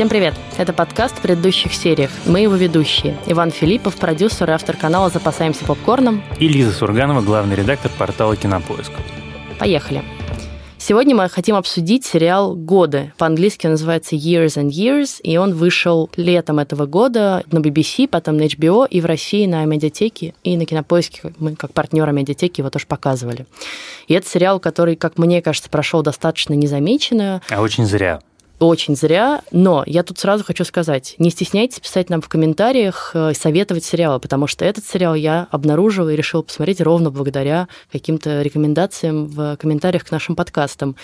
[0.00, 0.32] Всем привет!
[0.56, 2.10] Это подкаст в предыдущих сериях.
[2.24, 3.18] Мы его ведущие.
[3.26, 6.22] Иван Филиппов, продюсер и автор канала «Запасаемся попкорном».
[6.38, 8.92] И Лиза Сурганова, главный редактор портала «Кинопоиск».
[9.58, 10.02] Поехали!
[10.78, 13.12] Сегодня мы хотим обсудить сериал «Годы».
[13.18, 18.38] По-английски он называется «Years and Years», и он вышел летом этого года на BBC, потом
[18.38, 22.70] на HBO и в России на медиатеке, и на Кинопоиске мы как партнеры медиатеки его
[22.70, 23.44] тоже показывали.
[24.08, 27.42] И это сериал, который, как мне кажется, прошел достаточно незамеченно.
[27.50, 28.20] А очень зря
[28.60, 29.42] очень зря.
[29.50, 34.20] Но я тут сразу хочу сказать, не стесняйтесь писать нам в комментариях, э, советовать сериалы,
[34.20, 40.04] потому что этот сериал я обнаружила и решила посмотреть ровно благодаря каким-то рекомендациям в комментариях
[40.04, 40.94] к нашим подкастам.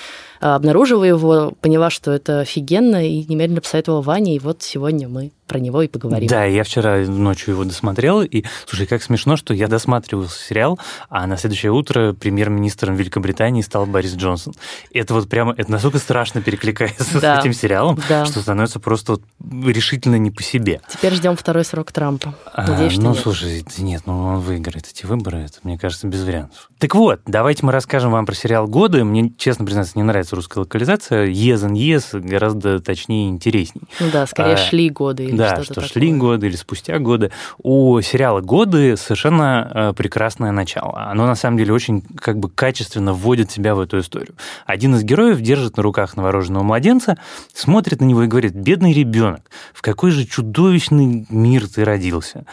[0.41, 5.32] Э, обнаружила его, поняла, что это офигенно, и немедленно посоветовала Ване, и вот сегодня мы
[5.46, 6.28] про него и поговорим.
[6.28, 11.26] Да, я вчера ночью его досмотрел, и, слушай, как смешно, что я досматривал сериал, а
[11.26, 14.54] на следующее утро премьер-министром Великобритании стал Борис Джонсон.
[14.93, 18.26] Это вот прямо, это настолько страшно перекликается да, с этим сериалом, да.
[18.26, 19.23] что становится просто вот
[19.65, 20.80] решительно не по себе.
[20.88, 22.34] Теперь ждем второй срок Трампа.
[22.52, 23.18] А, Надеюсь, что ну, нет.
[23.21, 26.71] слушай, нет, ну он выиграет эти выборы, это, мне кажется, без вариантов.
[26.78, 29.04] Так вот, давайте мы расскажем вам про сериал «Годы».
[29.04, 31.26] Мне, честно признаться, не нравится русская локализация.
[31.26, 33.82] «Yes and Yes» гораздо точнее и интересней.
[34.01, 37.30] Ну да, скорее а, «Шли годы» да, что, что шли годы или спустя годы.
[37.62, 41.09] У сериала «Годы» совершенно э, прекрасное начало.
[41.10, 44.34] Оно, на самом деле, очень как бы качественно вводит себя в эту историю.
[44.65, 47.16] Один из героев держит на руках новорожденного младенца,
[47.52, 52.45] смотрит на него и говорит, «Бедный ребенок, в какой же чудовищный мир ты родился?»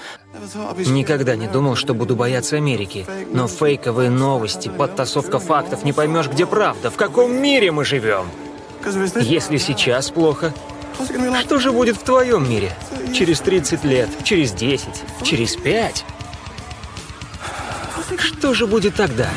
[0.77, 3.05] Никогда не думал, что буду бояться Америки.
[3.31, 8.25] Но фейковые новости, подтасовка фактов, не поймешь, где правда, в каком мире мы живем.
[9.21, 10.53] Если сейчас плохо,
[11.41, 12.71] что же будет в твоем мире?
[13.13, 14.87] Через 30 лет, через 10,
[15.23, 16.05] через 5?
[18.17, 19.29] Что же будет тогда?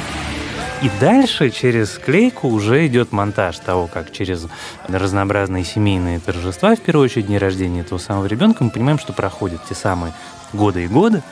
[0.83, 4.47] И дальше через клейку уже идет монтаж того, как через
[4.87, 9.61] разнообразные семейные торжества, в первую очередь дни рождения этого самого ребенка, мы понимаем, что проходят
[9.69, 10.13] те самые
[10.53, 11.23] годы и годы.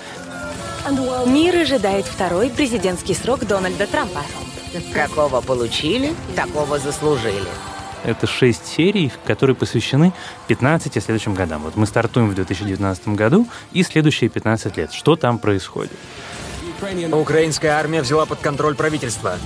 [1.27, 4.23] Мир ожидает второй президентский срок Дональда Трампа.
[4.93, 7.49] Какого получили, такого заслужили.
[8.05, 10.13] Это шесть серий, которые посвящены
[10.49, 11.63] 15 следующим годам.
[11.63, 14.93] Вот мы стартуем в 2019 году и следующие 15 лет.
[14.93, 15.93] Что там происходит?
[17.13, 19.39] Украинская армия взяла под контроль правительство.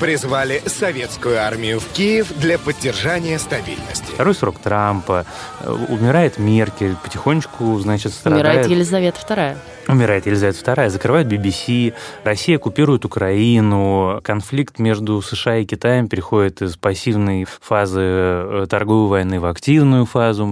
[0.00, 4.12] Призвали советскую армию в Киев для поддержания стабильности.
[4.12, 5.24] Второй срок Трампа.
[5.60, 6.96] Э, умирает Меркель.
[7.02, 8.44] Потихонечку, значит, страдает...
[8.44, 9.56] Умирает Елизавета II.
[9.88, 16.76] Умирает Елизавета II, закрывают BBC, Россия оккупирует Украину, конфликт между США и Китаем переходит из
[16.76, 20.46] пассивной фазы э, торговой войны в активную фазу.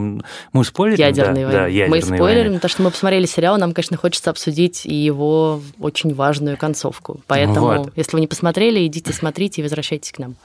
[0.53, 1.05] Мы спойлерим?
[1.05, 1.85] Ядерной да, войны.
[1.85, 6.15] Да, мы спойлерим, потому что мы посмотрели сериал, нам, конечно, хочется обсудить и его очень
[6.15, 7.21] важную концовку.
[7.27, 7.93] Поэтому, вот.
[7.97, 10.37] если вы не посмотрели, идите смотрите и возвращайтесь к нам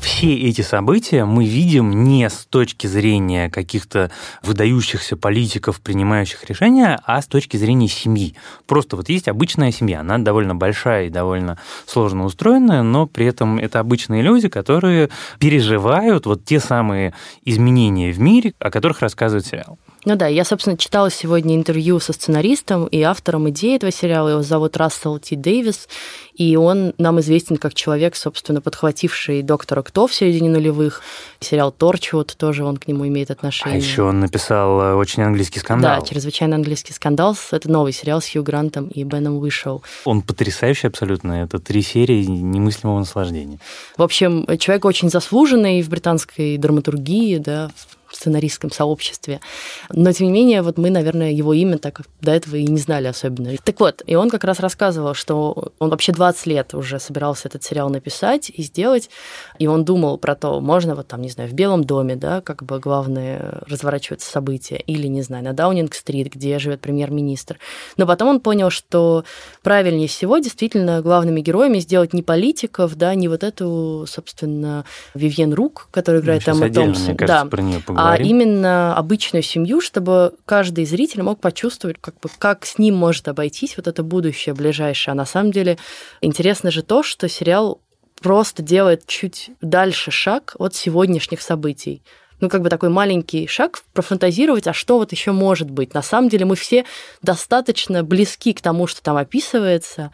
[0.00, 4.10] все эти события мы видим не с точки зрения каких-то
[4.42, 8.34] выдающихся политиков, принимающих решения, а с точки зрения семьи.
[8.66, 13.58] Просто вот есть обычная семья, она довольно большая и довольно сложно устроенная, но при этом
[13.58, 19.78] это обычные люди, которые переживают вот те самые изменения в мире, о которых рассказывает сериал.
[20.04, 24.28] Ну да, я, собственно, читала сегодня интервью со сценаристом и автором идеи этого сериала.
[24.28, 25.88] Его зовут Рассел Ти Дэвис,
[26.34, 31.00] и он нам известен как человек, собственно, подхвативший «Доктора Кто» в середине нулевых.
[31.40, 33.78] Сериал «Торчвуд» тоже он к нему имеет отношение.
[33.78, 36.00] А еще он написал э, очень английский скандал.
[36.00, 37.36] Да, «Чрезвычайно английский скандал».
[37.52, 39.82] Это новый сериал с Хью Грантом и Беном Вышел.
[40.04, 41.44] Он потрясающий абсолютно.
[41.44, 43.58] Это три серии немыслимого наслаждения.
[43.96, 47.70] В общем, человек очень заслуженный в британской драматургии, да,
[48.14, 49.40] сценаристском сообществе.
[49.90, 53.06] Но, тем не менее, вот мы, наверное, его имя так до этого и не знали
[53.06, 53.56] особенно.
[53.62, 57.64] Так вот, и он как раз рассказывал, что он вообще 20 лет уже собирался этот
[57.64, 59.10] сериал написать и сделать,
[59.58, 62.62] и он думал про то, можно вот там, не знаю, в Белом доме, да, как
[62.62, 67.58] бы главное разворачиваться события, или, не знаю, на Даунинг-стрит, где живет премьер-министр.
[67.98, 69.24] Но потом он понял, что
[69.62, 75.88] правильнее всего действительно главными героями сделать не политиков, да, не вот эту, собственно, Вивьен Рук,
[75.90, 77.16] которая играет там Томпсон.
[77.26, 77.44] да.
[77.98, 83.28] а именно обычную семью, чтобы каждый зритель мог почувствовать, как, бы, как с ним может
[83.28, 85.12] обойтись вот это будущее ближайшее.
[85.12, 85.76] А на самом деле
[86.24, 87.80] интересно же то, что сериал
[88.20, 92.02] просто делает чуть дальше шаг от сегодняшних событий
[92.44, 95.94] ну, как бы такой маленький шаг профантазировать, а что вот еще может быть.
[95.94, 96.84] На самом деле мы все
[97.22, 100.10] достаточно близки к тому, что там описывается,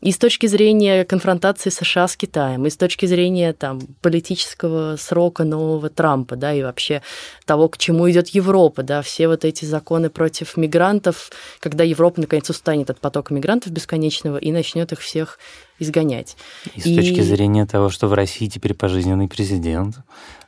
[0.00, 5.42] и с точки зрения конфронтации США с Китаем, и с точки зрения там, политического срока
[5.42, 7.02] нового Трампа, да, и вообще
[7.46, 12.48] того, к чему идет Европа, да, все вот эти законы против мигрантов, когда Европа наконец
[12.48, 15.40] устанет от потока мигрантов бесконечного и начнет их всех
[15.80, 16.36] изгонять.
[16.76, 19.96] И, и с точки зрения того, что в России теперь пожизненный президент,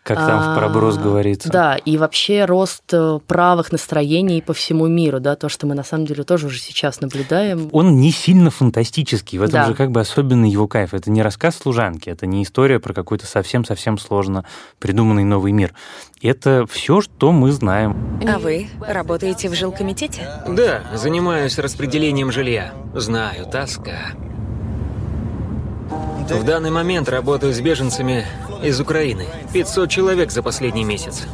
[0.05, 1.49] Как там в проброс говорится.
[1.49, 5.83] Да, и вообще рост э, правых настроений по всему миру, да, то, что мы на
[5.83, 7.71] самом деле тоже уже сейчас наблюдаем.
[7.73, 9.67] Он не сильно фантастический, в этом Да.
[9.69, 10.93] же как бы особенный его кайф.
[10.93, 14.45] Это не рассказ служанки, это не история про какой-то совсем-совсем сложно
[14.79, 15.73] придуманный новый мир.
[16.21, 18.21] Это все, что мы знаем.
[18.29, 20.29] А вы работаете в жилкомитете?
[20.47, 22.75] Да, занимаюсь распределением жилья.
[22.95, 24.13] Знаю, тоска.
[25.91, 28.27] В данный момент работаю с беженцами
[28.63, 29.27] из Украины.
[29.53, 31.27] 500 человек за последний месяц.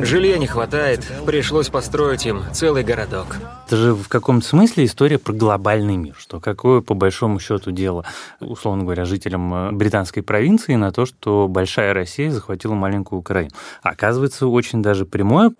[0.00, 3.36] Жилья не хватает, пришлось построить им целый городок.
[3.66, 8.04] Это же в каком-то смысле история про глобальный мир, что какое по большому счету дело,
[8.40, 13.50] условно говоря, жителям э, британской провинции на то, что большая Россия захватила маленькую Украину.
[13.82, 15.52] Оказывается, очень даже прямое.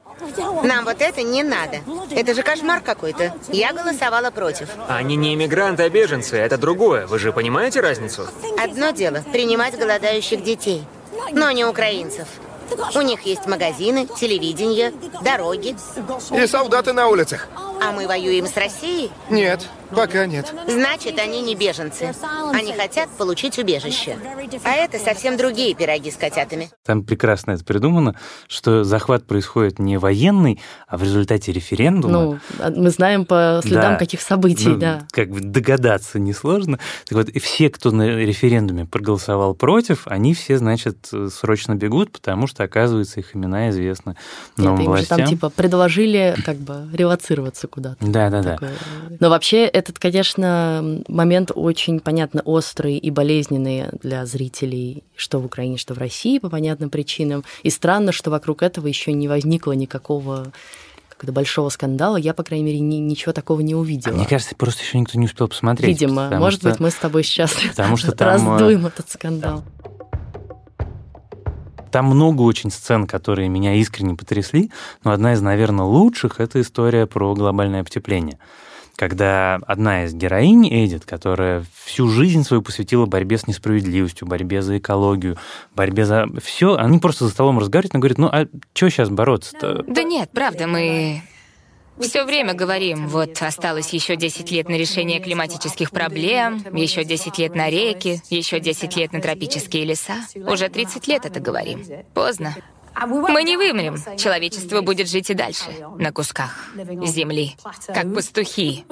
[0.63, 1.79] Нам вот это не надо.
[2.11, 3.35] Это же кошмар какой-то.
[3.49, 4.69] Я голосовала против.
[4.89, 7.07] Они не иммигранты, а беженцы, это другое.
[7.07, 8.27] Вы же понимаете разницу?
[8.63, 10.85] Одно дело– принимать голодающих детей,
[11.33, 12.29] но не украинцев.
[12.95, 14.93] У них есть магазины, телевидение,
[15.23, 15.77] дороги.
[16.33, 17.49] И солдаты на улицах.
[17.81, 19.11] А мы воюем с Россией?
[19.31, 20.53] Нет, пока нет.
[20.67, 22.15] Значит, они не беженцы.
[22.53, 24.17] Они хотят получить убежище.
[24.65, 26.71] А это совсем другие пироги с котятами.
[26.85, 28.15] Там прекрасно это придумано,
[28.49, 32.13] что захват происходит не военный, а в результате референдума.
[32.13, 33.97] Ну, а мы знаем по следам Да.
[33.97, 35.07] каких событий, Ну, да.
[35.11, 36.79] Как бы догадаться несложно.
[37.09, 42.65] Так вот, все, кто на референдуме проголосовал против, они все, значит, срочно бегут, потому что,
[42.65, 44.17] оказывается, их имена известны
[44.57, 45.19] Нет, новым им же властям.
[45.19, 47.97] там типа предложили как бы релацироваться куда-то.
[48.05, 48.53] Да-да-да.
[48.55, 48.73] Такое.
[49.21, 55.77] Но вообще этот, конечно, момент очень, понятно, острый и болезненный для зрителей, что в Украине,
[55.79, 57.45] что в России по понятным причинам.
[57.63, 60.53] И странно, что вокруг этого еще не возникло никакого
[61.09, 62.17] какого-то большого скандала.
[62.19, 64.13] Я, по крайней мере, ни- ничего такого не увидела.
[64.15, 65.89] мне кажется, просто еще никто не успел посмотреть.
[65.89, 69.65] Видимо, может что- быть, мы с тобой сейчас потому что там, э, раздуем этот скандал.
[71.97, 74.71] Там много очень сцен, которые меня искренне потрясли,
[75.03, 78.39] но одна из, наверное, лучших— это история про глобальное потепление.
[78.97, 84.77] Когда одна из героинь, Эдит, которая всю жизнь свою посвятила борьбе с несправедливостью, борьбе за
[84.77, 85.39] экологию,
[85.75, 89.83] борьбе за все, они просто за столом разговаривают, она говорит, ну а что сейчас бороться-то?
[89.89, 91.23] Да нет, правда, мы
[92.03, 97.55] все время говорим, вот осталось еще 10 лет на решение климатических проблем, еще 10 лет
[97.55, 100.17] на реки, еще 10 лет на тропические леса.
[100.35, 101.85] Уже 30 лет это говорим.
[102.15, 102.55] Поздно.
[103.07, 103.97] Мы не вымрем.
[104.17, 105.65] Человечество будет жить и дальше.
[105.99, 106.71] На кусках
[107.03, 107.57] земли.
[107.87, 108.85] Как пастухи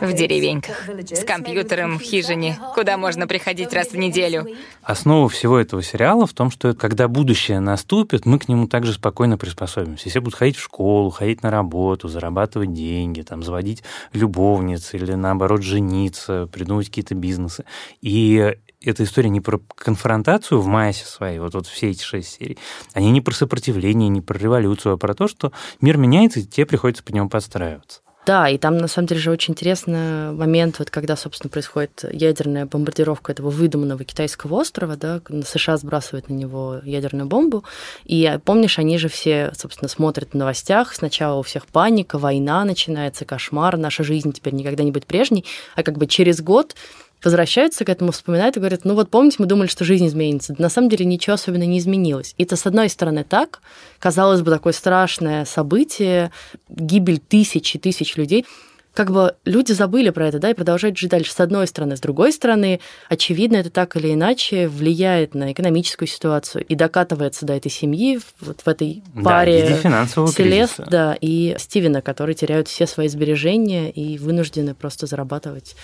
[0.00, 0.88] в деревеньках.
[1.10, 4.46] С компьютером в хижине, куда можно приходить раз в неделю.
[4.82, 9.38] Основа всего этого сериала в том, что когда будущее наступит, мы к нему также спокойно
[9.38, 10.08] приспособимся.
[10.08, 13.82] Все будут ходить в школу, ходить на работу, зарабатывать деньги, там, заводить
[14.12, 17.64] любовниц или, наоборот, жениться, придумывать какие-то бизнесы.
[18.00, 22.58] И эта история не про конфронтацию в массе своей, вот, вот все эти шесть серий.
[22.92, 26.66] Они не про сопротивление, не про революцию, а про то, что мир меняется, и тебе
[26.66, 28.00] приходится по нему подстраиваться.
[28.28, 32.66] Да, и там на самом деле же очень интересный момент, вот когда, собственно, происходит ядерная
[32.66, 37.64] бомбардировка этого выдуманного китайского острова, да, США сбрасывает на него ядерную бомбу,
[38.04, 42.66] и а, помнишь, они же все, собственно, смотрят в новостях, сначала у всех паника, война
[42.66, 46.76] начинается, кошмар, наша жизнь теперь никогда не будет прежней, а как бы через год
[47.22, 50.54] возвращаются к этому, вспоминают и говорят, ну вот помните, мы думали, что жизнь изменится.
[50.58, 52.34] На самом деле ничего особенно не изменилось.
[52.38, 53.60] И это, с одной стороны, так,
[53.98, 56.30] казалось бы, такое страшное событие,
[56.68, 58.46] гибель тысяч и тысяч людей,
[58.94, 61.32] как бы люди забыли про это, да, и продолжают жить дальше.
[61.32, 61.96] С одной стороны.
[61.96, 67.52] С другой стороны, очевидно, это так или иначе влияет на экономическую ситуацию и докатывается до
[67.52, 70.90] этой семьи, вот в этой Да, паре финансового Селест, кризиса.
[70.90, 75.76] да, и Стивена, которые теряют все свои сбережения и вынуждены просто зарабатывать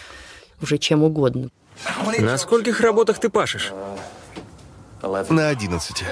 [0.64, 1.50] уже чем угодно.
[2.18, 3.72] На скольких работах ты пашешь?
[5.02, 6.04] На 11.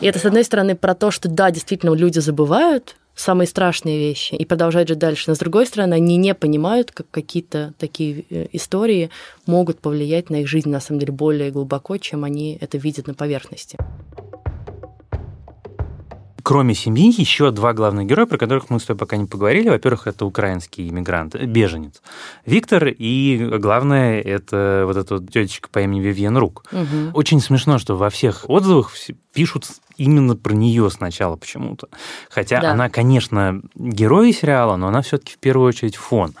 [0.00, 4.34] И это, с одной стороны, про то, что да, действительно, люди забывают самые страшные вещи
[4.34, 5.24] и продолжают жить дальше.
[5.26, 9.10] Но с другой стороны, они не понимают, как какие-то такие э, истории
[9.46, 13.14] могут повлиять на их жизнь, на самом деле, более глубоко, чем они это видят на
[13.14, 13.78] поверхности.
[16.42, 19.68] Кроме семьи, еще два главных героя, про которых мы с тобой пока не поговорили.
[19.68, 22.02] Во-первых, это украинский иммигрант, э, беженец
[22.46, 26.64] Виктор, и главное, это вот эта вот тетечка по имени Вивьен Рук.
[26.72, 27.10] Мгм.
[27.14, 28.90] Очень смешно, что во всех отзывах
[29.32, 29.66] пишут
[29.98, 31.88] именно про нее сначала почему-то.
[32.30, 32.72] Хотя Да.
[32.72, 36.34] она, конечно, герой сериала, но она все-таки в первую очередь фон.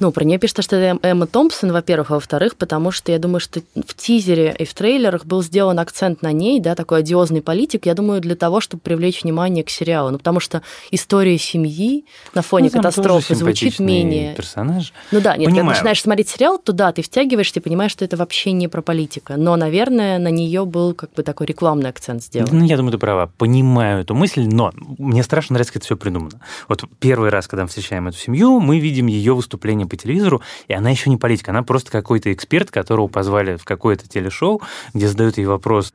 [0.00, 3.40] Ну, про нее пишут, что это Эмма Томпсон, во-первых, а во-вторых, потому что я думаю,
[3.40, 7.86] что в тизере и в трейлерах был сделан акцент на ней, да, такой одиозный политик,
[7.86, 10.10] я думаю, для того, чтобы привлечь внимание к сериалу.
[10.10, 14.34] Ну, потому что история семьи на фоне Ну, катастрофы звучит менее...
[14.34, 14.92] персонаж.
[15.12, 15.76] Ну да, нет, когда Понимаю.
[15.76, 19.36] начинаешь смотреть сериал, то да, ты втягиваешься и понимаешь, что это вообще не про политика.
[19.36, 22.58] Но, наверное, на нее был как бы такой рекламный акцент сделан.
[22.58, 23.26] Ну, я думаю, ты права.
[23.38, 26.40] Понимаю эту мысль, но мне страшно нравится, как это все придумано.
[26.68, 30.72] Вот первый раз, когда мы встречаем эту семью, мы видим ее выступление по телевизору, и
[30.72, 34.62] она еще не политик, она просто какой-то эксперт, которого позвали в какое-то телешоу,
[34.92, 35.92] где задают ей вопрос.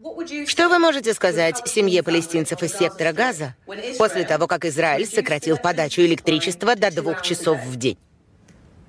[0.48, 3.55] Что вы можете сказать семье палестинцев из сектора Газа
[3.98, 7.98] после того, как Израиль сократил подачу электричества до двух часов в день?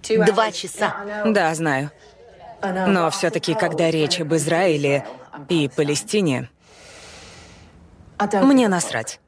[0.09, 1.25] Два часа.
[1.27, 1.91] Да, знаю.
[2.63, 5.07] Но все-таки, когда речь об Израиле
[5.49, 6.51] и Палестине,
[8.43, 9.21] мне насрать.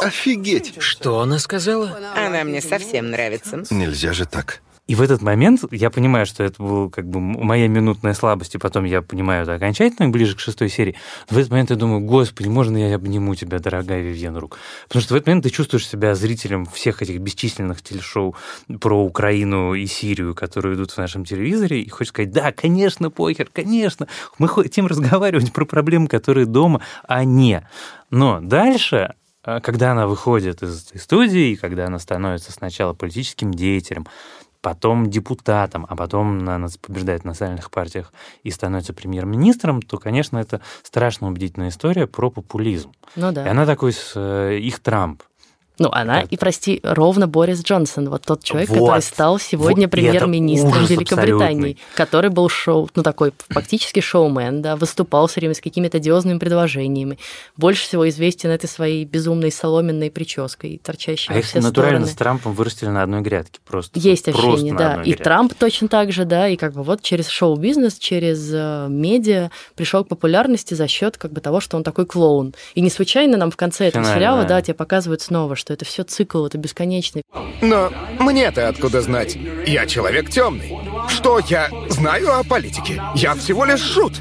[0.00, 0.74] Офигеть!
[0.82, 1.96] Что она сказала?
[2.16, 3.64] Она мне совсем нравится.
[3.70, 4.60] Нельзя же так.
[4.92, 8.58] И в этот момент я понимаю, что это была как бы моя минутная слабость, и
[8.58, 10.96] потом я понимаю это окончательно, ближе к шестой серии.
[11.30, 14.58] В этот момент я думаю, господи, можно я обниму тебя, дорогая Вивьен Рук?
[14.88, 18.36] Потому что в этот момент ты чувствуешь себя зрителем всех этих бесчисленных телешоу
[18.82, 23.48] про Украину и Сирию, которые идут в нашем телевизоре, и хочешь сказать, да, конечно, похер,
[23.50, 24.08] конечно,
[24.38, 27.66] мы хотим разговаривать про проблемы, которые дома, а не.
[28.10, 34.06] Но дальше а, когда она выходит из студии, когда она становится сначала политическим деятелем,
[34.62, 38.12] потом депутатом, а потом она побеждает в национальных партиях
[38.44, 42.92] и становится премьер-министром, то, конечно, это страшно убедительная история про популизм.
[43.16, 43.50] Ну И да.
[43.50, 45.22] она такой э, их Трамп.
[45.82, 46.32] Ну, она Так.
[46.32, 48.78] и, прости, ровно Борис Джонсон, вот тот человек, Вот.
[48.78, 51.78] который стал сегодня Вот, премьер-министром Великобритании, абсолютный.
[51.94, 57.18] который был шоу, ну, такой фактически шоумен, да, выступал все время с какими-то одиозными предложениями.
[57.56, 62.12] Больше всего известен этой своей безумной соломенной прической, торчащей А во все натурально стороны.
[62.12, 63.60] с Трампом вырастили на одной грядке.
[63.66, 64.92] Просто, Есть просто ощущение, да.
[65.02, 65.24] И грядке.
[65.24, 70.04] Трамп точно так же, да, и как бы вот через шоу-бизнес, через э, медиа пришел
[70.04, 72.54] к популярности за счет как бы того, что он такой клоун.
[72.74, 74.48] И не случайно нам в конце этого Финально, сериала, да.
[74.48, 77.22] да, тебе показывают снова, что это все цикл, это бесконечный.
[77.60, 79.36] Но мне-то откуда знать?
[79.66, 80.78] Я человек темный.
[81.08, 83.02] Что я знаю о политике?
[83.14, 84.14] Я всего лишь шут.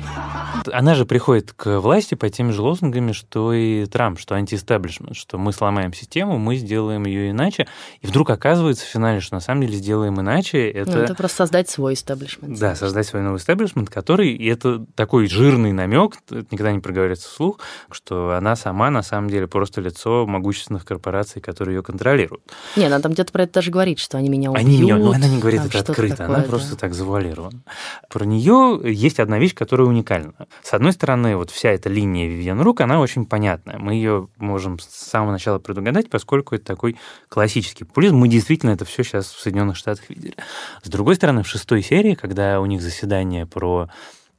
[0.72, 5.38] Она же приходит к власти по теми же лозунгами, что и Трамп, что антиэстаблишмент, что
[5.38, 7.68] мы сломаем систему, мы сделаем ее иначе.
[8.02, 10.70] И вдруг оказывается в финале, что на самом деле сделаем иначе.
[10.70, 12.60] Это, Ну, это просто создать свой истеблишмент.
[12.60, 17.60] да, создать свой новый эстаблишмент, который, и это такой жирный намек, никогда не проговорится вслух,
[17.92, 22.44] что она сама на самом деле просто лицо могущественных корпораций, которые ее контролируют.
[22.76, 24.68] Не, она там где-то про это даже говорит, что они меня убьют.
[24.68, 26.50] Они меня, но она не говорит это открыто, такое, она да.
[26.50, 27.62] просто так завуалирована.
[28.10, 30.34] Про нее есть одна вещь, которая уникальна.
[30.64, 33.78] С одной стороны, вот вся эта линия Вивьен Рук, она очень понятная.
[33.78, 36.98] Мы ее можем с самого начала предугадать, поскольку это такой
[37.30, 38.18] классический популизм.
[38.18, 40.36] Мы действительно это все сейчас в Соединенных Штатах видели.
[40.84, 43.90] С другой стороны, в шестой серии, когда у них заседание про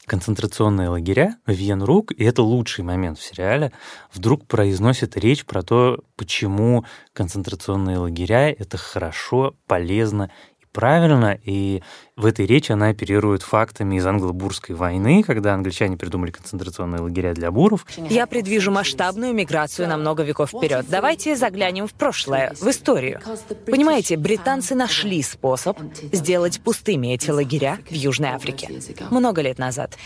[0.06, 3.72] концентрационные лагеря, Вивьен Рук, и это лучший момент в сериале,
[4.12, 10.30] вдруг произносит речь про то, почему концентрационные лагеря— это хорошо, полезно
[10.72, 11.82] правильно, и
[12.16, 17.50] в этой речи она оперирует фактами из англо-бурской войны, когда англичане придумали концентрационные лагеря для
[17.50, 17.86] буров.
[17.96, 20.86] Я предвижу масштабную миграцию на много веков вперед.
[20.88, 23.20] Давайте заглянем в прошлое, в историю.
[23.66, 25.78] Понимаете, британцы нашли способ
[26.12, 28.68] сделать пустыми эти лагеря в Южной Африке.
[29.10, 29.96] Много лет назад.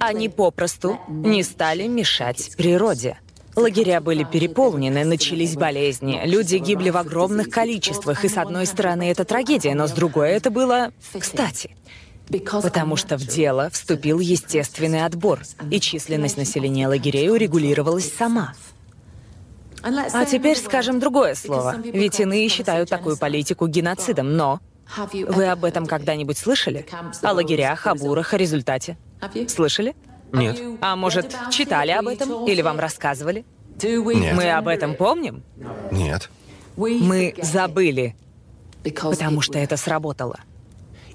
[0.00, 3.18] Они попросту не стали мешать природе.
[3.56, 9.24] Лагеря были переполнены, начались болезни, люди гибли в огромных количествах, и с одной стороны это
[9.24, 11.74] трагедия, но с другой это было кстати.
[12.28, 18.52] Потому что в дело вступил естественный отбор, и численность населения лагерей урегулировалась сама.
[19.82, 24.60] А теперь скажем другое слово, ведь иные считают такую политику геноцидом, но
[25.12, 26.86] вы об этом когда-нибудь слышали?
[27.22, 28.98] О лагерях, о бурах, о результате?
[29.48, 29.94] Слышали?
[30.32, 30.60] Нет.
[30.80, 32.46] А может, читали об этом?
[32.46, 33.44] Или вам рассказывали?
[33.82, 34.36] Нет.
[34.36, 35.42] Мы об этом помним?
[35.90, 36.30] Нет.
[36.76, 38.14] Мы забыли,
[38.82, 40.40] потому что это сработало.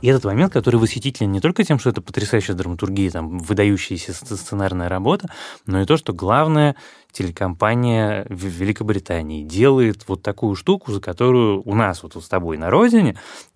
[0.02, 4.36] И этот момент, который восхитителен не только тем, что это потрясающая драматургия, там, выдающаяся сц-
[4.36, 5.30] сценарная работа,
[5.68, 6.76] но и то, что главная
[7.12, 12.70] телекомпания в Великобритании делает вот такую штуку, за которую у нас вот с тобой на
[12.72, 13.16] родине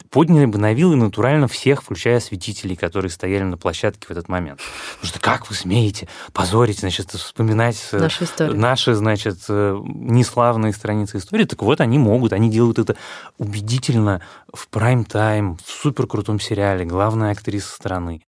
[0.09, 4.59] подняли бы на вилы натурально всех, включая осветителей, которые стояли на площадке в этот момент.
[4.95, 8.55] Потому что как вы смеете позорить, значит, вспоминать э, Нашу историю.
[8.57, 12.95] наши, значит, э, неславные страницы истории, так вот они могут, они делают это
[13.37, 14.21] убедительно
[14.53, 18.21] в прайм-тайм, в супер крутом сериале, главная актриса страны.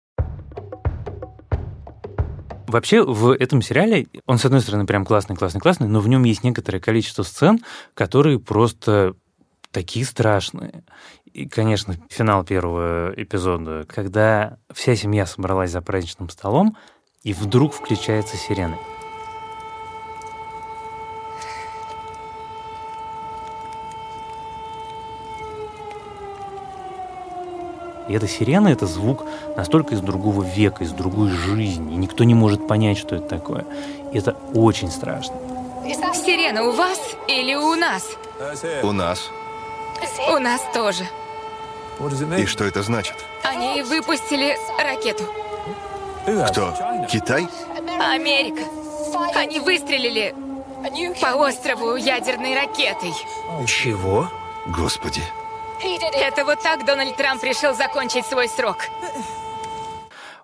[2.68, 6.24] Вообще в этом сериале, он, с одной стороны, прям классный, классный, классный, но в нем
[6.24, 7.60] есть некоторое количество сцен,
[7.94, 9.14] которые просто
[9.72, 10.84] такие страшные.
[11.36, 16.78] И, конечно, финал первого эпизода, когда вся семья собралась за праздничным столом,
[17.24, 18.78] и вдруг включается сирена.
[28.08, 29.26] И эта сирена— это звук
[29.58, 31.96] настолько из другого века, из другой жизни.
[31.96, 33.66] И никто не может понять, что это такое.
[34.14, 35.36] И это очень страшно.
[36.14, 38.16] Сирена у вас или у нас?
[38.84, 39.30] У нас.
[40.30, 41.04] У нас тоже.
[42.38, 43.16] И что это значит?
[43.44, 45.24] Они выпустили ракету.
[46.50, 46.74] Кто?
[47.10, 47.48] Китай?
[48.00, 48.62] Америка.
[49.36, 50.36] Они выстрелили
[51.22, 53.14] по острову ядерной ракетой.
[53.66, 54.30] Чего?
[54.68, 55.22] Господи.
[55.82, 58.78] Это вот так Дональд Трамп решил закончить свой срок.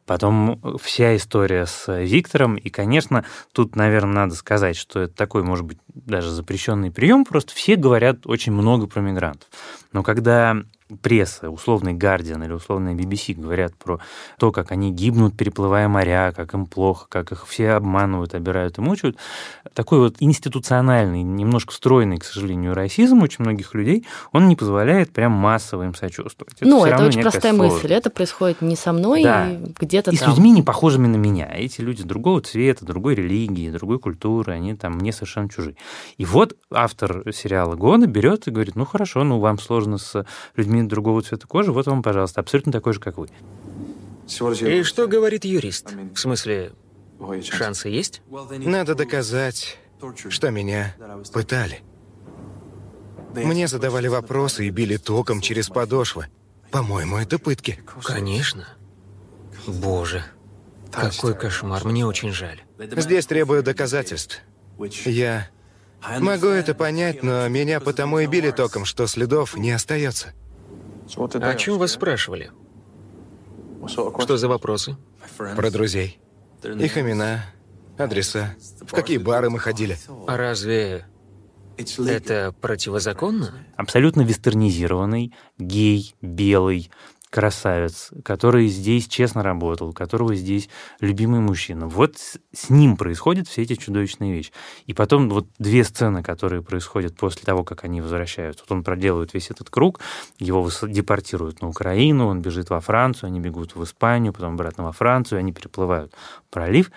[0.06, 2.56] Потом вся история с Виктором.
[2.56, 7.24] И, конечно, тут, наверное, надо сказать, что это такой, может быть, даже запрещенный прием.
[7.24, 9.48] Просто все говорят очень много про мигрантов.
[9.94, 10.58] Но когда
[11.02, 14.00] пресса, условный Guardian или условный BBC говорят про
[14.38, 18.82] то, как они гибнут, переплывая моря, как им плохо, как их все обманывают, обирают и
[18.82, 19.18] мучают,
[19.74, 25.32] такой вот институциональный, немножко встроенный, к сожалению, расизм очень многих людей, он не позволяет прям
[25.32, 26.56] массово им сочувствовать.
[26.56, 27.84] Это ну, это очень простая сложность.
[27.84, 27.94] мысль.
[27.94, 29.50] Это происходит не со мной, да.
[29.80, 30.28] где-то И там.
[30.28, 31.50] с людьми, не похожими на меня.
[31.54, 35.76] Эти люди другого цвета, другой религии, другой культуры, они там мне совершенно чужие.
[36.18, 40.81] И вот автор сериала года берет и говорит, ну хорошо, ну вам сложно с людьми
[40.88, 43.30] другого цвета кожи, вот вам, пожалуйста, абсолютно такой же, как вы.
[44.62, 45.94] И что говорит юрист?
[46.14, 46.74] В смысле,
[47.44, 48.22] шансы есть?
[48.30, 49.78] Надо доказать,
[50.30, 50.96] что меня
[51.34, 51.82] пытали.
[53.36, 56.28] Мне задавали вопросы и били током через подошвы.
[56.70, 57.80] По-моему, это пытки.
[58.04, 58.68] Конечно.
[59.68, 60.24] Боже,
[60.92, 62.62] какой кошмар, мне очень жаль.
[62.80, 64.42] Здесь требую доказательств.
[65.06, 65.48] Я
[66.20, 70.34] могу это понять, но меня потому и били током, что следов не остается.
[71.18, 72.52] О чем вас спрашивали?
[73.88, 74.96] Что за вопросы?
[75.38, 76.20] Про друзей.
[76.64, 77.46] Их имена,
[77.98, 79.98] адреса, в какие бары мы ходили.
[80.28, 81.06] А разве
[81.78, 83.54] это противозаконно?
[83.76, 86.92] Абсолютно вестернизированный, гей, белый,
[87.32, 91.88] красавец, который здесь честно работал, которого здесь любимый мужчина.
[91.88, 94.52] Вот с ним происходят все эти чудовищные вещи.
[94.86, 98.64] И потом вот две сцены, которые происходят после того, как они возвращаются.
[98.68, 100.02] Вот он проделывает весь этот круг,
[100.40, 104.92] его депортируют на Украину, он бежит во Францию, они бегут в Испанию, потом обратно во
[104.92, 106.14] Францию, они переплывают
[106.50, 106.92] пролив,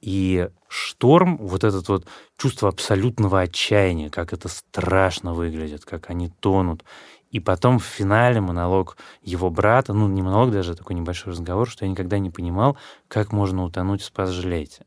[0.00, 6.84] и шторм, вот этот вот чувство абсолютного отчаяния, как это страшно выглядит, как они тонут.
[7.30, 11.68] И потом в финале монолог его брата, ну не монолог даже, а такой небольшой разговор,
[11.68, 14.86] что я никогда не понимал, как можно утонуть, спас жалейте.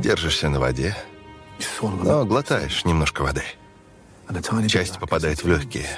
[0.00, 0.96] Держишься на воде,
[1.82, 3.42] но глотаешь немножко воды.
[4.68, 5.88] Часть попадает в легкие,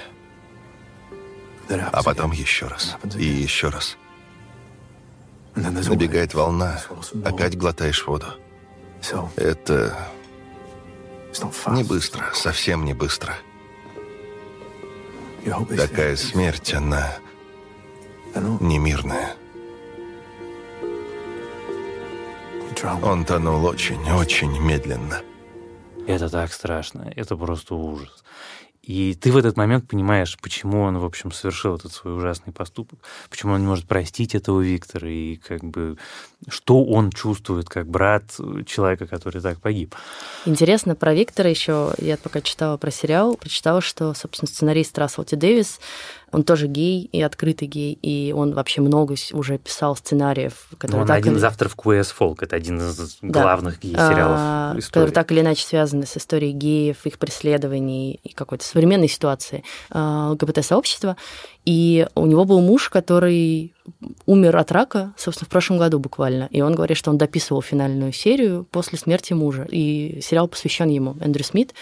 [1.69, 2.97] а потом еще раз.
[3.15, 3.97] И еще раз.
[5.55, 6.81] Набегает волна,
[7.25, 8.27] опять глотаешь воду.
[9.37, 9.97] Это
[11.69, 13.37] не быстро, совсем не быстро.
[15.45, 17.15] Такая смерть, она
[18.61, 19.35] немирная.
[23.03, 25.21] Он тонул очень-очень медленно.
[26.07, 28.22] Это так страшно, это просто ужас.
[28.83, 32.99] И ты в этот момент понимаешь, почему он, в общем, совершил этот свой ужасный поступок,
[33.31, 35.97] почему он не может простить этого Виктора, и как бы
[36.49, 38.25] что он чувствует как брат
[38.67, 39.95] человека, который так погиб.
[40.45, 45.37] Интересно про Виктора еще, я пока читала про сериал, прочитала, что, собственно, сценарист Рассел Т.
[45.37, 45.79] Дэвис
[46.33, 51.03] он тоже гей и открытый гей, и он вообще много уже писал сценариев, которые ну,
[51.03, 51.39] он так один или...
[51.39, 53.43] из авторов QS Folk, это один из да.
[53.43, 54.87] главных гей-сериалов а, истории.
[54.87, 60.31] Которые так или иначе связаны с историей геев, их преследований и какой-то современной ситуации а,
[60.31, 61.19] ЛГБТ-сообщества.
[61.67, 63.75] И у него был муж, который
[64.25, 66.49] умер от рака, собственно, в прошлом году буквально.
[66.51, 69.69] И он говорит, что он дописывал финальную серию после смерти мужа.
[69.71, 71.75] И сериал посвящен ему, Эндрю Смит.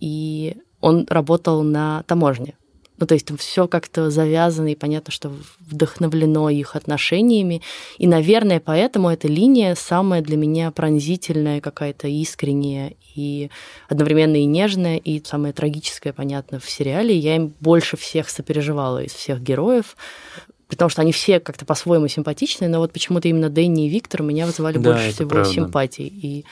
[0.00, 2.54] И он работал на таможне
[3.00, 7.62] ну, то есть там все как-то завязано, и понятно, что вдохновлено их отношениями.
[7.96, 13.50] И, наверное, поэтому эта линия самая для меня пронзительная, какая-то искренняя и
[13.88, 17.16] одновременно и нежная, и самая трагическая, понятно, в сериале.
[17.16, 19.96] Я им больше всех сопереживала из всех героев
[20.68, 24.46] потому что они все как-то по-своему симпатичны, но вот почему-то именно Дэнни и Виктор меня
[24.46, 25.50] вызывали да, больше всего правда.
[25.50, 26.06] симпатий.
[26.06, 26.44] И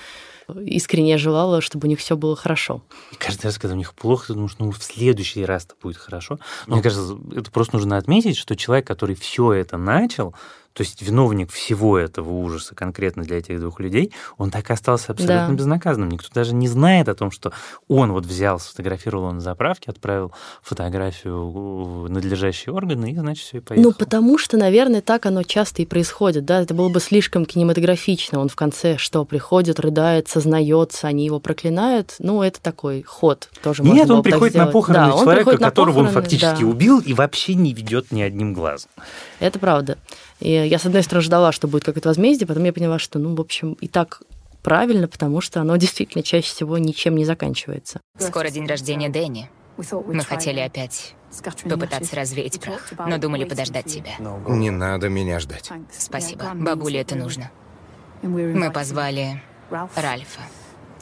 [0.65, 2.83] искренне желала, чтобы у них все было хорошо.
[3.13, 5.97] И каждый раз, когда у них плохо, ты думаешь, ну, в следующий раз это будет
[5.97, 6.39] хорошо.
[6.67, 10.35] Но, мне кажется, это просто нужно отметить, что человек, который все это начал,
[10.79, 15.11] То есть виновник всего этого ужаса конкретно для этих двух людей, он так и остался
[15.11, 15.53] абсолютно да.
[15.53, 16.09] безнаказанным.
[16.09, 17.53] Никто даже не знает о том, что
[17.89, 20.31] он вот взял, сфотографировал он на заправке, отправил
[20.63, 23.91] фотографию в надлежащие органы, и, значит, все и поехало.
[23.91, 28.39] Ну, потому что, наверное, так оно часто и происходит, да, это было бы слишком кинематографично.
[28.39, 32.15] Он в конце что, приходит, рыдает, сознается, они его проклинают.
[32.21, 36.09] Ну, это такой ход тоже Нет, он приходит на похороны да, человека, он которого похороны,
[36.11, 36.69] он фактически да.
[36.69, 38.91] убил, и вообще не ведет ни одним глазом.
[39.41, 39.99] Это правда.
[40.41, 43.35] И я, с одной стороны, ждала, что будет какое-то возмездие, потом я поняла, что, ну,
[43.35, 44.23] в общем, и так
[44.63, 48.01] правильно, потому что оно действительно чаще всего ничем не заканчивается.
[48.19, 49.51] Скоро день рождения Дэнни.
[49.77, 51.15] Мы хотели опять
[51.69, 54.13] попытаться развеять прах, но думали подождать тебя.
[54.49, 55.71] Не надо меня ждать.
[55.97, 56.53] Спасибо.
[56.55, 57.51] Бабуле это нужно.
[58.23, 60.41] Мы позвали Ральфа.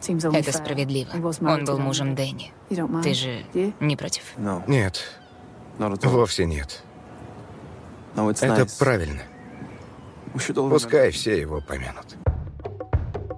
[0.07, 1.11] Это справедливо.
[1.40, 2.53] Он был мужем Дэнни.
[3.03, 3.44] Ты же
[3.81, 4.22] не против?
[4.66, 5.03] Нет.
[5.79, 6.83] Вовсе нет.
[8.16, 9.22] Это правильно.
[10.55, 12.16] Пускай все его помянут.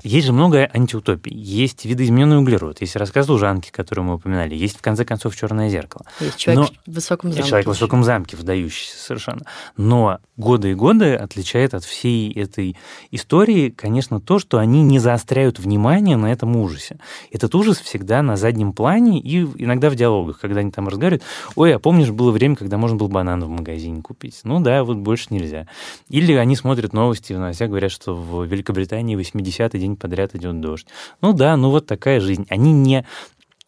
[0.02, 1.34] Есть же много антиутопий.
[1.34, 6.04] Есть видоизмененный углерод, есть рассказ служанки, который мы упоминали, есть, в конце концов, черное зеркало.
[6.20, 6.92] Есть человек Но...
[6.92, 7.48] в высоком замке.
[7.48, 9.42] Человек в высоком замке, выдающийся совершенно.
[9.76, 12.76] Но годы и годы отличает от всей этой
[13.10, 16.98] истории, конечно, то, что они не заостряют внимание на этом ужасе.
[17.30, 21.22] Этот ужас всегда на заднем плане и иногда в диалогах, когда они там разговаривают.
[21.56, 24.40] Ой, а помнишь, было время, когда можно было банан в магазине купить?
[24.44, 25.66] Ну да, вот больше нельзя.
[26.08, 30.86] Или они смотрят новости в новостях, говорят, что в Великобритании 80-й день подряд идет дождь.
[31.20, 32.46] Ну да, ну вот такая жизнь.
[32.50, 33.06] Они не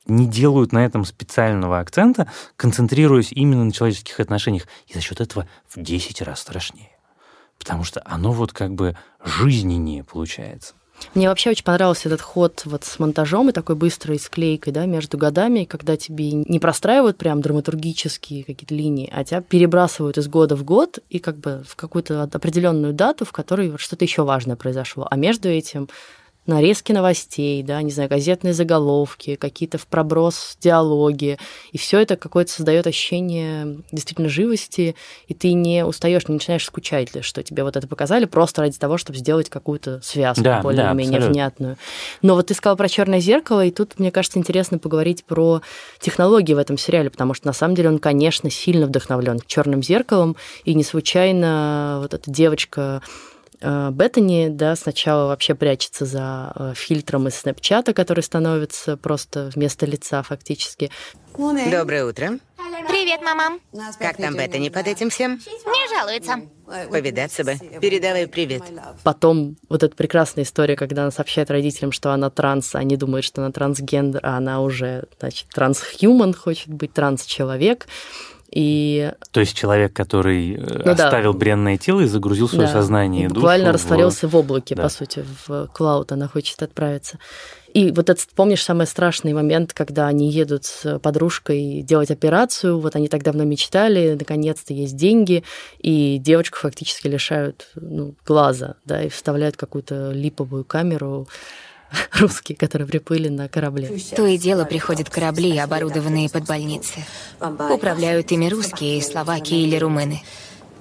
[0.07, 4.67] не делают на этом специального акцента, концентрируясь именно на человеческих отношениях.
[4.87, 6.91] И за счет этого в 10 раз страшнее.
[7.59, 10.75] Потому что оно вот как бы жизненнее получается.
[11.15, 15.19] Мне вообще очень понравился этот ход вот с монтажом и такой быстрой склейкой да, между
[15.19, 20.65] годами, когда тебе не простраивают прям драматургические какие-то линии, а тебя перебрасывают из года в
[20.65, 25.07] год и как бы в какую-то определенную дату, в которой что-то еще важное произошло.
[25.11, 25.89] А между этим
[26.51, 31.39] нарезки новостей, да, не знаю, газетные заголовки, какие-то в проброс диалоги.
[31.73, 34.95] И все это какое-то создает ощущение действительно живости,
[35.29, 38.99] и ты не устаешь, не начинаешь скучать, что тебе вот это показали, просто ради того,
[38.99, 41.77] чтобы сделать какую-то связку да, более-менее да, внятную.
[42.23, 45.63] Но вот ты сказал про черное зеркало, и тут, мне кажется, интересно поговорить про
[46.01, 50.37] технологии в этом сериале, потому что на самом деле он, конечно, сильно вдохновлен черным зеркалом,
[50.65, 53.03] и не случайно вот эта девочка
[53.61, 60.23] Беттани, да, сначала вообще прячется за э, фильтром из снэпчата, который становится просто вместо лица
[60.23, 60.91] фактически.
[61.37, 62.39] Доброе утро.
[62.89, 63.59] Привет, мама.
[63.99, 65.33] Как там Беттани под этим всем?
[65.35, 66.41] Не жалуется.
[66.91, 67.57] Повидаться бы.
[67.81, 68.63] Передавай привет.
[69.05, 73.43] Потом вот эта прекрасная история, когда она сообщает родителям, что она транс, они думают, что
[73.43, 77.87] она трансгендер, а она уже, значит, трансхьюман, хочет быть транс-человек.
[78.51, 79.13] И...
[79.31, 81.39] То есть человек, который э, ну, оставил да.
[81.39, 82.73] бренное тело и загрузил свое да.
[82.73, 84.83] сознание и буквально душу растворился в, в облаке, да.
[84.83, 87.19] по сути, в клауд она хочет отправиться.
[87.73, 92.97] И вот этот, помнишь, самый страшный момент, когда они едут с подружкой делать операцию, вот
[92.97, 95.45] они так давно мечтали, наконец-то есть деньги,
[95.79, 101.29] и девочку фактически лишают ну, глаза, да, и вставляют какую-то липовую камеру
[102.19, 103.91] русские, которые приплыли на корабле.
[104.17, 107.05] То и дело приходят корабли, оборудованные под больницы.
[107.41, 110.23] Управляют ими русские, словаки или румыны.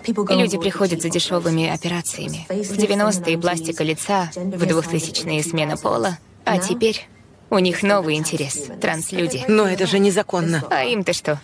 [0.08, 2.46] Люди приходят за дешевыми операциями.
[2.50, 7.08] В 90-е пластика лица, в 2000-е смена пола, а теперь
[7.50, 9.44] у них новый интерес— транслюди.
[9.48, 10.64] Но это же незаконно.
[10.70, 11.40] А им-то что?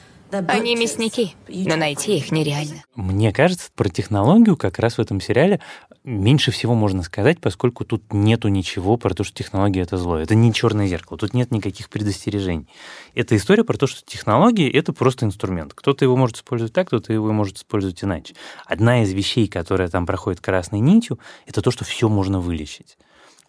[0.48, 2.84] Они мясники, но найти их нереально.
[2.96, 5.60] Мне кажется, про технологию как раз в этом сериале
[6.04, 10.18] меньше всего можно сказать, поскольку тут нету ничего про то, что технология— это зло.
[10.18, 12.68] Это не черное зеркало, тут нет никаких предостережений.
[13.14, 15.74] Это история про то, что технологии— это просто инструмент.
[15.74, 18.36] Кто-то его может использовать так, кто-то его может использовать иначе.
[18.66, 22.98] Одна из вещей, которая там проходит красной нитью, это то, что все можно вылечить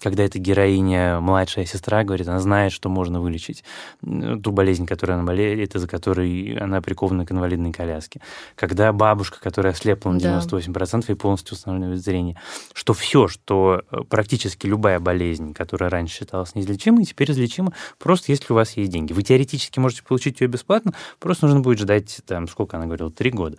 [0.00, 3.64] когда эта героиня, младшая сестра, говорит, она знает, что можно вылечить
[4.02, 8.20] ту болезнь, которую она болеет, из-за которой она прикована к инвалидной коляске.
[8.54, 11.12] Когда бабушка, которая ослепла на 98% да.
[11.12, 12.38] и полностью устанавливает зрение.
[12.72, 18.52] Что все, что э, практически любая болезнь, которая раньше считалась неизлечимой, теперь излечима, просто если
[18.52, 19.12] у вас есть деньги.
[19.12, 23.30] Вы теоретически можете получить ее бесплатно, просто нужно будет ждать, там, сколько она говорила, три
[23.30, 23.56] года.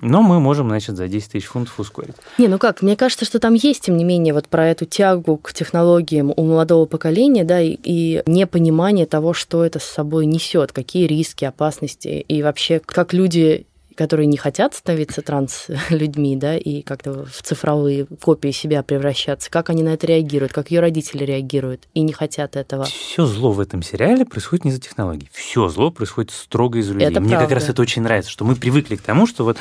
[0.00, 2.14] Но мы можем, значит, за 10 тысяч фунтов ускорить.
[2.38, 5.36] Не, ну как, мне кажется, что там есть, тем не менее, вот про эту тягу
[5.36, 10.72] к технологиям у молодого поколения, да, и, и непонимание того, что это с собой несет,
[10.72, 17.24] какие риски, опасности, и вообще, как люди которые не хотят становиться транс-людьми, да, и как-то
[17.24, 22.02] в цифровые копии себя превращаться, как они на это реагируют, как ее родители реагируют и
[22.02, 22.84] не хотят этого.
[22.84, 25.28] Все зло в этом сериале происходит не из-за технологий.
[25.32, 27.08] Все зло происходит строго из-за людей.
[27.08, 27.46] Это Мне правда.
[27.46, 29.58] как раз это очень нравится, что мы привыкли к тому, что вот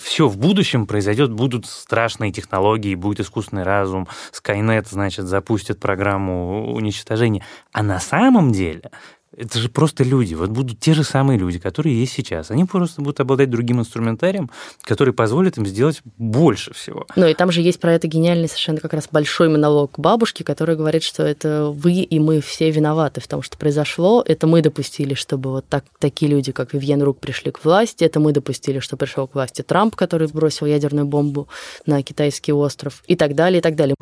[0.00, 7.44] все в будущем произойдет, будут страшные технологии, будет искусственный разум, Skynet, значит, запустит программу уничтожения.
[7.72, 8.90] А на самом деле
[9.36, 10.34] это же просто люди.
[10.34, 12.50] Вот будут те же самые люди, которые есть сейчас.
[12.50, 14.50] Они просто будут обладать другим инструментарием,
[14.82, 17.06] который позволит им сделать больше всего.
[17.16, 20.76] Ну и там же есть про это гениальный совершенно как раз большой монолог бабушки, который
[20.76, 24.22] говорит, что это вы и мы все виноваты в том, что произошло.
[24.26, 28.04] Это мы допустили, чтобы вот так, такие люди, как Вивьен Рук, пришли к власти.
[28.04, 31.48] Это мы допустили, что пришел к власти Трамп, который бросил ядерную бомбу
[31.86, 33.94] на китайский остров и так далее, и так далее.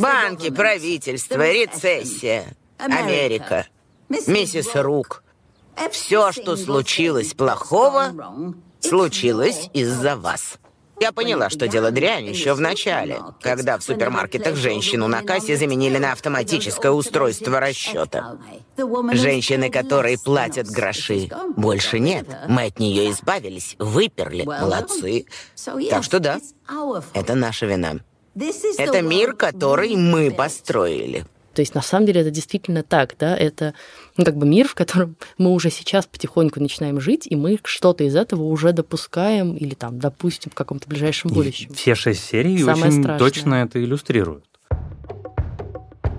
[0.00, 2.44] Банки, правительство, рецессия,
[2.78, 3.66] Америка,
[4.26, 5.22] миссис Рук.
[5.90, 10.58] Все, что случилось плохого, случилось из-за вас.
[11.00, 15.98] Я поняла, что дело дрянь еще в начале, когда в супермаркетах женщину на кассе заменили
[15.98, 18.38] на автоматическое устройство расчета.
[18.76, 22.28] Женщины, которые платят гроши, больше нет.
[22.48, 24.44] Мы от нее избавились, выперли.
[24.44, 25.26] Молодцы.
[25.90, 26.38] Так что да,
[27.14, 27.94] это наша вина.
[28.78, 31.26] Это мир, который мы построили.
[31.54, 33.74] То есть, на самом деле, это действительно так, да, это
[34.16, 38.04] ну, как бы мир, в котором мы уже сейчас потихоньку начинаем жить, и мы что-то
[38.04, 41.70] из этого уже допускаем или там допустим в каком-то ближайшем будущем.
[41.70, 43.18] И все шесть серий Самое очень страшное.
[43.18, 44.44] точно это иллюстрируют.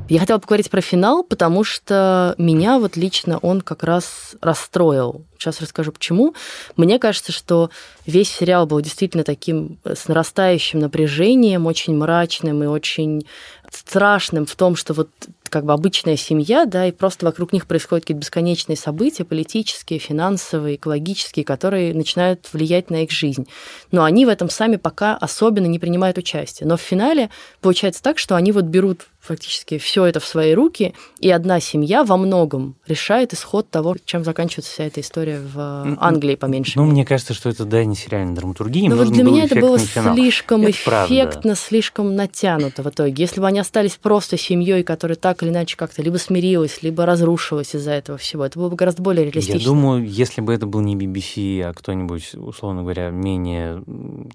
[0.10, 5.26] Я хотела поговорить про финал, потому что меня вот лично он как раз расстроил.
[5.44, 6.34] Сейчас расскажу почему.
[6.78, 7.70] Мне кажется, что
[8.06, 13.26] весь сериал был действительно таким э, с нарастающим напряжением, очень мрачным и очень
[13.70, 15.10] страшным в том, что вот
[15.50, 20.78] как бы обычная семья, да, и просто вокруг них происходят какие-то бесконечные события, политические, финансовые,
[20.78, 23.48] экологические, которые начинают влиять на их жизнь.
[23.92, 26.68] Но они в этом сами пока особенно не принимают участие.
[26.68, 27.30] Но в финале
[27.62, 32.04] получается так, что они вот берут фактически все это в свои руки, и одна семья
[32.04, 36.86] во многом решает исход того, чем заканчивается вся эта история в Англии, по меньшей Ну,
[36.86, 38.90] мне кажется, что это, да, не сериальная драматургия.
[38.90, 40.16] Ну вот для меня это было финал.
[40.16, 41.14] слишком Это правда.
[41.14, 43.14] эффектно, слишком натянуто в итоге.
[43.18, 47.76] Если бы они остались просто семьей, которая так или иначе как-то либо смирилась, либо разрушилась
[47.76, 49.58] из-за этого всего, это было бы гораздо более реалистично.
[49.58, 53.84] Я думаю, если бы это был не BBC, а кто-нибудь, условно говоря, менее,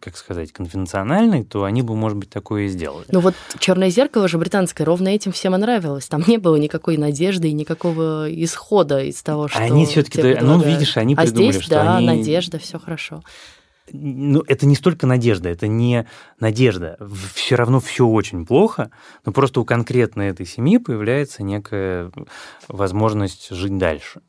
[0.00, 3.06] как сказать, конвенциональный, то они бы, может быть, такое и сделали.
[3.10, 6.06] Ну вот «Черное зеркало» же британское ровно этим всем и нравилось.
[6.06, 10.60] Там не было никакой надежды и никакого исхода из того, что Они тебе да, ну,
[10.60, 10.64] предлагают.
[10.88, 13.22] Видишь, они а придумали, здесь, что да, они- надежда, все хорошо.
[13.92, 16.06] ну, это не столько надежда, это не
[16.40, 16.98] надежда.
[17.34, 18.90] Все равно все очень плохо,
[19.24, 22.10] но просто у конкретной этой семьи появляется некая
[22.68, 24.20] возможность жить дальше.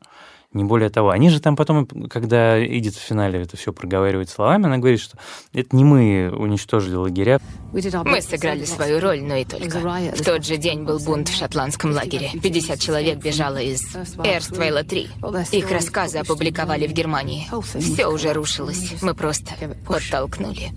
[0.52, 1.10] Не более того.
[1.10, 5.16] Они же там потом, когда Эдит в финале это все проговаривает словами, она говорит, что
[5.52, 7.38] это не мы уничтожили лагеря.
[7.72, 9.78] Мы сыграли свою роль, но и только.
[9.78, 12.30] В тот же день был бунт в шотландском лагере.
[12.42, 15.54] 50 человек бежало из Эрствейла-3.
[15.56, 17.46] Их рассказы опубликовали в Германии.
[17.78, 19.00] Все уже рушилось.
[19.02, 19.54] Мы просто
[19.86, 20.70] подтолкнули.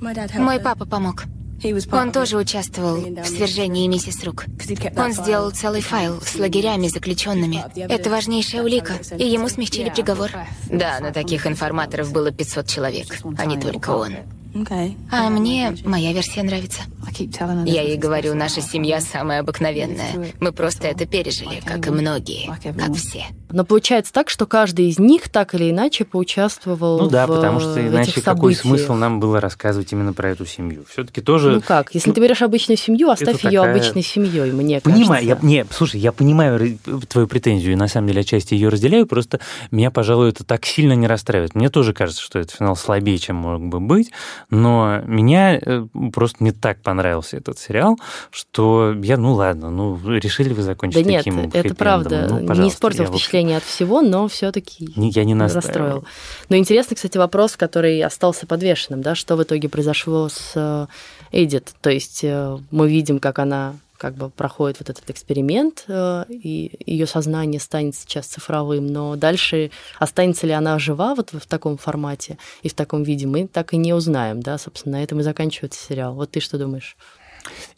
[0.00, 1.24] Мой папа помог.
[1.92, 4.44] Он тоже участвовал в свержении миссис Рук.
[4.96, 7.64] Он сделал целый файл с лагерями, заключенными.
[7.76, 10.30] Это важнейшая улика, и ему смягчили приговор.
[10.68, 14.14] Да, на таких информаторов было 500 человек, а не только он.
[15.10, 16.82] А мне моя версия нравится.
[17.66, 20.32] Я ей говорю, наша семья самая обыкновенная.
[20.40, 23.24] Мы просто это пережили, как и многие, как все.
[23.50, 27.60] Но получается так, что каждый из них так или иначе поучаствовал Ну да, в, потому
[27.60, 28.80] что э, иначе этих какой событиях.
[28.80, 30.84] смысл нам было рассказывать именно про эту семью?
[30.90, 31.52] Все-таки тоже...
[31.52, 35.36] Ну как, если ты берешь обычную семью, оставь ее такая- обычной семьей, мне Понимаю, я,
[35.36, 35.46] кажется.
[35.46, 39.38] не, слушай, я понимаю твою претензию, и на самом деле отчасти ее разделяю, просто
[39.70, 41.54] меня, пожалуй, это так сильно не расстраивает.
[41.54, 44.10] Мне тоже кажется, что этот финал слабее, чем мог бы быть,
[44.50, 47.98] но меня э, просто не так понравился этот сериал,
[48.30, 52.26] что я, ну ладно, ну решили вы закончить Да нет, таким это хэппи-эндом, правда.
[52.30, 55.64] ну, не испортил впечатление от всего, но все-таки я не настаиваю.
[55.64, 56.04] расстроил.
[56.48, 60.86] Но интересный, кстати, вопрос, который остался подвешенным, да, что в итоге произошло с э,
[61.32, 61.72] Эдит.
[61.80, 63.74] То есть э, мы видим, как она
[64.04, 69.70] как бы проходит вот этот эксперимент, э, и ее сознание станет сейчас цифровым, но дальше
[69.98, 73.78] останется ли она жива вот в таком формате и в таком виде, мы так и
[73.78, 76.14] не узнаем, да, собственно, на этом и заканчивается сериал.
[76.14, 76.98] Вот ты что думаешь?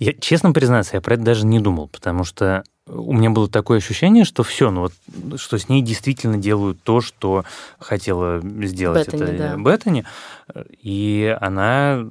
[0.00, 3.78] Я, честно признаться, я про это даже не думал, потому что у меня было такое
[3.78, 7.44] ощущение, что все, ну вот, что с ней действительно делают то, что
[7.78, 9.56] хотела сделать Беттани, это да.
[9.56, 10.04] Беттани,
[10.82, 12.04] и она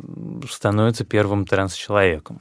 [0.49, 2.39] становится первым транс-человеком.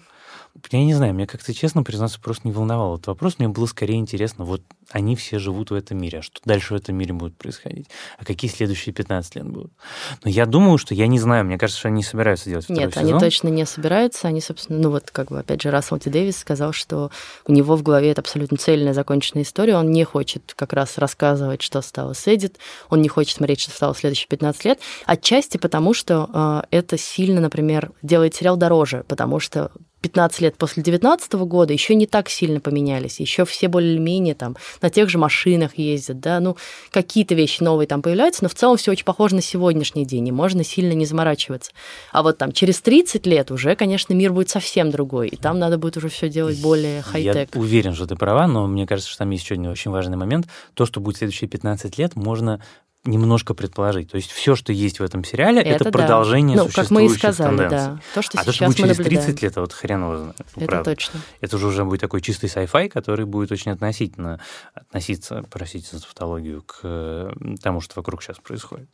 [0.70, 3.38] Я не знаю, мне как-то, честно признаться, просто не волновал этот вопрос.
[3.38, 6.76] Мне было скорее интересно, вот они все живут в этом мире, а что дальше в
[6.76, 7.88] этом мире будет происходить?
[8.18, 9.72] А какие следующие 15 лет будут?
[10.22, 12.84] Но я думаю, что я не знаю, мне кажется, что они не собираются делать второй
[12.84, 13.08] Нет, сезон.
[13.08, 14.28] они точно не собираются.
[14.28, 17.10] Они, собственно, ну вот, как бы, опять же, Рассел Ти Дэвис сказал, что
[17.46, 19.76] у него в голове это абсолютно цельная законченная история.
[19.76, 22.58] Он не хочет как раз рассказывать, что стало с Эдит.
[22.90, 24.80] Он не хочет смотреть, что стало в следующие 15 лет.
[25.06, 29.70] Отчасти потому, что э, это сильно, например, делает сериал дороже, потому что
[30.04, 34.90] 15 лет после 19 года еще не так сильно поменялись, еще все более-менее там на
[34.90, 36.58] тех же машинах ездят, да, ну,
[36.90, 40.30] какие-то вещи новые там появляются, но в целом все очень похоже на сегодняшний день, и
[40.30, 41.72] можно сильно не заморачиваться.
[42.12, 45.78] А вот там через 30 лет уже, конечно, мир будет совсем другой, и там надо
[45.78, 47.54] будет уже все делать более хай-тек.
[47.54, 50.18] Я уверен, что ты права, но мне кажется, что там есть еще один очень важный
[50.18, 50.46] момент.
[50.74, 52.60] То, что будет следующие 15 лет, можно
[53.04, 54.10] немножко предположить.
[54.10, 56.64] То есть все, что есть в этом сериале, это, это продолжение да.
[56.64, 57.78] ну, как мы и сказали, тенденций.
[57.78, 58.00] Да.
[58.14, 59.24] То, что а то, что будет через наблюдаем.
[59.24, 60.36] 30 лет, а вот хрен его знает.
[60.56, 60.90] Это правда.
[60.90, 61.20] точно.
[61.40, 64.40] Это уже, уже будет такой чистый sci-fi, который будет очень относительно
[64.74, 68.88] относиться, простите за тавтологию, к тому, что вокруг сейчас происходит.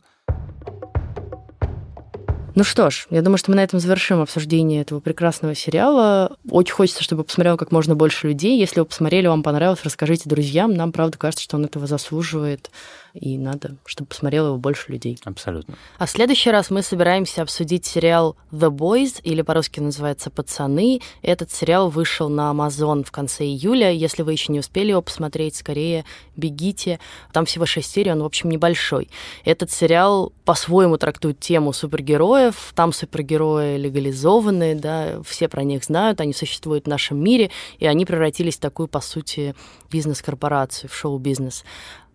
[2.57, 6.37] Ну что ж, я думаю, что мы на этом завершим обсуждение этого прекрасного сериала.
[6.49, 8.59] Очень хочется, чтобы посмотрел как можно больше людей.
[8.59, 10.75] Если вы посмотрели, вам понравилось, расскажите друзьям.
[10.75, 12.70] Нам, правда, кажется, что он этого заслуживает
[13.14, 15.18] и надо, чтобы посмотрело его больше людей.
[15.25, 15.75] Абсолютно.
[15.99, 21.01] А в следующий раз мы собираемся обсудить сериал The Boys, или по-русски называется «Пацаны».
[21.23, 23.90] Этот сериал вышел на Amazon в конце июля.
[23.90, 26.05] Если вы еще не успели его посмотреть, скорее
[26.37, 27.01] бегите.
[27.33, 29.09] Там всего шесть серий, он, в общем, небольшой.
[29.44, 32.73] Этот сериал по-своему трактует тему супергероев.
[32.75, 38.07] Там супергерои легализованные, да, все про них знают, они существуют в нашем мире, и они
[38.07, 39.55] превратились в такую, по сути,
[39.90, 41.64] бизнес-корпорацию, в шоу-бизнес.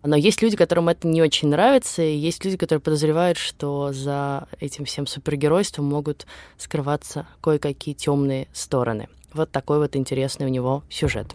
[0.06, 4.46] Но есть люди, которым это не очень нравится, и есть люди, которые подозревают, что за
[4.60, 6.26] этим всем супергеройством могут
[6.58, 9.08] скрываться кое-какие темные стороны.
[9.32, 11.34] Вот такой вот интересный у него сюжет.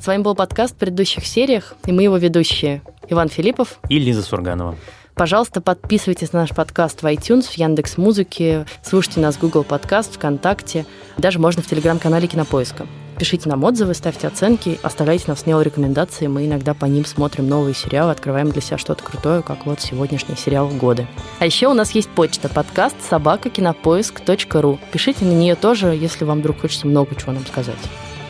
[0.00, 4.22] С вами был подкаст в предыдущих сериях, и мы его ведущие Иван Филиппов и Лиза
[4.22, 4.76] Сурганова.
[5.14, 10.14] Пожалуйста, подписывайтесь на наш подкаст в iTunes, в Яндекс Музыке, слушайте нас в Google Подкаст,
[10.14, 10.86] ВКонтакте,
[11.18, 12.86] даже можно в телеграм-канале Кинопоиска.
[13.22, 16.26] Пишите нам отзывы, ставьте оценки, оставляйте нам смело рекомендации.
[16.26, 20.34] Мы иногда по ним смотрим новые сериалы, открываем для себя что-то крутое, как вот сегодняшний
[20.34, 21.06] сериал «Годы».
[21.38, 24.80] А еще у нас есть почта подкаст собакакинопоиск.ру.
[24.90, 27.78] Пишите на нее тоже, если вам вдруг хочется много чего нам сказать.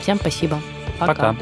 [0.02, 0.60] Всем спасибо.
[0.98, 1.14] Пока.
[1.14, 1.36] Пока.